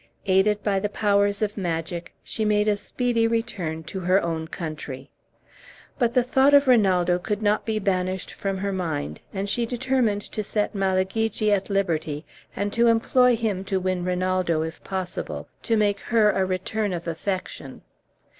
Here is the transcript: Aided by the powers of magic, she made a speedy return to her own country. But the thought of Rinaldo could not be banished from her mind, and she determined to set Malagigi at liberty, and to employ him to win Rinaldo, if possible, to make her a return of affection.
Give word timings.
Aided 0.25 0.63
by 0.63 0.79
the 0.79 0.89
powers 0.89 1.43
of 1.43 1.55
magic, 1.59 2.15
she 2.23 2.43
made 2.43 2.67
a 2.67 2.75
speedy 2.75 3.27
return 3.27 3.83
to 3.83 3.99
her 3.99 4.19
own 4.19 4.47
country. 4.47 5.11
But 5.99 6.15
the 6.15 6.23
thought 6.23 6.55
of 6.55 6.67
Rinaldo 6.67 7.19
could 7.19 7.43
not 7.43 7.67
be 7.67 7.77
banished 7.77 8.33
from 8.33 8.57
her 8.57 8.73
mind, 8.73 9.21
and 9.31 9.47
she 9.47 9.67
determined 9.67 10.23
to 10.31 10.41
set 10.43 10.73
Malagigi 10.73 11.51
at 11.51 11.69
liberty, 11.69 12.25
and 12.55 12.73
to 12.73 12.87
employ 12.87 13.35
him 13.35 13.63
to 13.65 13.79
win 13.79 14.03
Rinaldo, 14.03 14.63
if 14.63 14.83
possible, 14.83 15.47
to 15.61 15.77
make 15.77 15.99
her 15.99 16.31
a 16.31 16.47
return 16.47 16.93
of 16.93 17.07
affection. 17.07 17.83